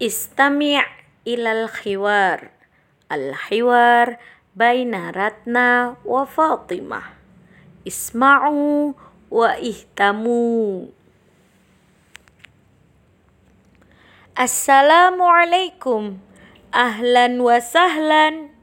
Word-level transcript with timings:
Istami' 0.00 0.80
ilal 1.28 1.68
khiwar. 1.68 2.56
Al-khiwar 3.12 4.16
baina 4.56 5.12
Ratna 5.12 6.00
wa 6.08 6.24
Fatimah. 6.24 7.20
Isma'u 7.84 8.96
wa 9.28 9.60
ihtamu. 9.60 10.88
Assalamualaikum. 14.32 16.16
Ahlan 16.72 17.36
wa 17.44 17.60
sahlan. 17.60 18.56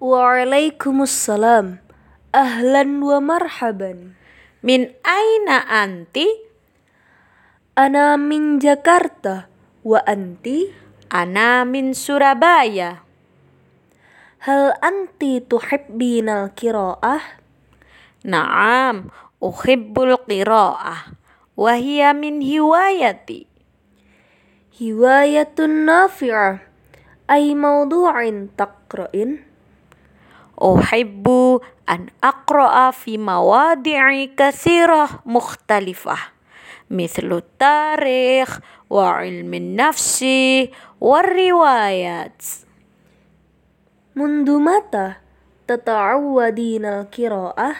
Waalaikumsalam. 0.00 1.84
Ahlan 2.32 2.90
wa 3.04 3.20
marhaban. 3.20 4.16
Min 4.64 4.88
aina 5.04 5.68
anti? 5.68 6.32
Ana 7.76 8.16
min 8.16 8.56
Jakarta. 8.56 9.51
Wa 9.82 9.98
anti? 10.06 10.70
Ana 11.10 11.66
min 11.66 11.90
Surabaya. 11.90 13.02
Hal 14.46 14.78
anti 14.78 15.42
tuhibbinal 15.42 16.54
qiraah? 16.54 17.42
Naam, 18.22 19.10
uhibbul 19.42 20.14
qiraah. 20.22 21.18
Wahia 21.58 22.14
min 22.14 22.38
hiwayati. 22.38 23.50
Hiwayatun 24.78 25.84
nafi'ah. 25.84 26.62
Ay 27.26 27.50
mawdu'in 27.58 28.54
taqra'in? 28.54 29.42
Uhibbu 30.62 31.58
an 31.90 32.14
aqra'a 32.22 32.94
fi 32.94 33.18
mawadi'i 33.18 34.30
kathirah 34.30 35.26
mukhtalifah. 35.26 36.30
مثل 36.89 37.33
التاريخ 37.33 38.59
وعلم 38.89 39.53
النفس 39.53 40.25
والروايات 41.01 42.41
منذ 44.15 44.51
متى 44.59 45.13
تتعودين 45.67 46.85
القراءة؟ 46.85 47.75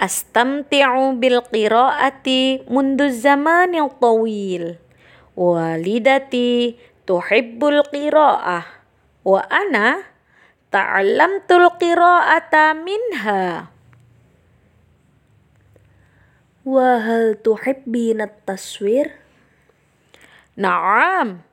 أستمتع 0.00 1.10
بالقراءة 1.10 2.28
منذ 2.70 3.02
الزمان 3.02 3.74
الطويل 3.74 4.74
والدتي 5.36 6.76
تحب 7.06 7.64
القراءة 7.64 8.64
وأنا 9.24 10.02
تعلمت 10.72 11.52
القراءة 11.52 12.72
منها 12.72 13.66
Wahal 16.63 17.35
tuhibbina 17.43 18.31
taswir? 18.47 19.11
Naam. 20.55 21.43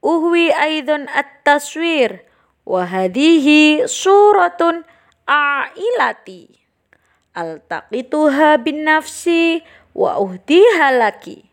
Uhwi 0.00 0.48
aidan 0.48 1.12
at-taswir. 1.12 2.24
Wahadihi 2.64 3.84
suratun 3.84 4.88
a'ilati. 5.28 6.56
Altaqituha 7.36 8.56
bin 8.64 8.88
nafsi 8.88 9.60
wa 9.92 10.16
uhdiha 10.16 10.88
laki. 11.04 11.44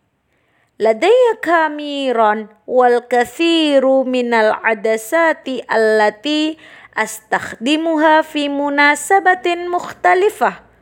Ladaya 0.80 1.44
kamiron 1.44 2.48
wal 2.64 3.04
kathiru 3.12 4.08
minal 4.08 4.56
adasati 4.64 5.60
allati 5.68 6.56
astakhdimuha 6.96 8.24
fi 8.24 8.48
munasabatin 8.48 9.68
mukhtalifah 9.68 10.73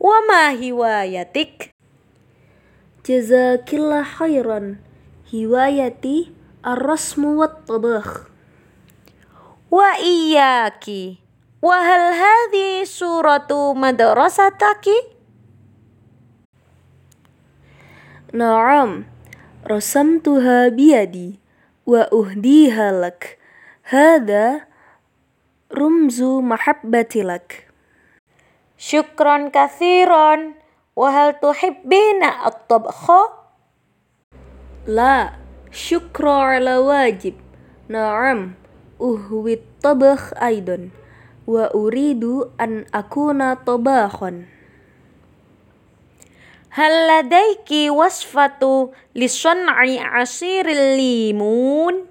wa 0.00 0.18
ma 0.28 0.52
hiwayatik? 0.52 1.72
Jazakillah 3.06 4.02
khairan. 4.02 4.82
Hiwayati 5.26 6.30
ar-rasmu 6.62 7.42
wat-tabakh. 7.42 8.30
Wa 9.70 9.98
iyyaki. 9.98 11.18
Wa 11.62 11.82
hal 11.82 12.14
hadhi 12.14 12.86
suratu 12.86 13.74
madrasataki? 13.74 14.94
Naam. 18.34 19.06
Rasamtuha 19.66 20.70
biyadi 20.70 21.42
wa 21.86 22.06
uhdiha 22.10 22.94
lak. 22.94 23.38
Hada 23.86 24.66
rumzu 25.70 26.42
mahabbati 26.42 27.26
lak. 27.26 27.65
Syukron 28.76 29.48
kathiron. 29.48 30.60
Wahal 30.96 31.36
tuhibbina 31.36 32.48
at-tabkha? 32.48 33.28
La, 34.88 35.36
syukra 35.68 36.56
ala 36.56 36.80
wajib. 36.80 37.36
Naam, 37.92 38.56
uhwi 38.96 39.60
tabakh 39.84 40.32
aidan. 40.40 40.96
Wa 41.44 41.68
uridu 41.76 42.48
an 42.56 42.88
akuna 42.96 43.60
tabakhan. 43.60 44.48
Hal 46.72 46.92
ladaiki 47.08 47.88
wasfatu 47.92 48.92
sun'i 49.16 50.00
asiril 50.00 50.96
limun? 50.96 52.04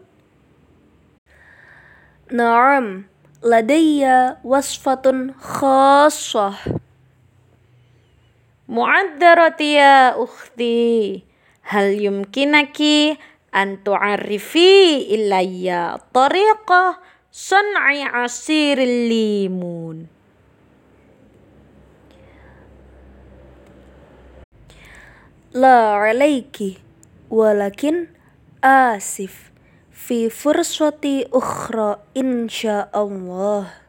Ladayya 3.44 4.40
wasfatun 4.48 5.36
khassah 5.36 6.56
Mu'addarati 8.72 9.76
ya 9.76 10.16
ukhti 10.16 11.20
Hal 11.68 12.00
yumkinaki 12.00 13.20
an 13.52 13.84
tu'arifi 13.84 15.04
ilayya 15.12 16.00
tariqah 16.16 16.96
sun'i 17.28 18.08
asiril 18.08 19.12
limun 19.12 20.08
La 25.52 26.00
alayki 26.00 26.80
walakin 27.28 28.08
asif 28.64 29.55
fi 29.96 30.28
fursati 30.28 31.24
ukhra 31.32 31.96
Insya 32.14 32.92
Allah. 32.92 33.85